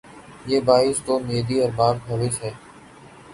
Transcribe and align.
یہ 0.49 0.59
باعث 0.67 0.97
تومیدی 1.05 1.57
ارباب 1.63 1.95
ہوس 2.07 2.35
ھے 2.43 2.51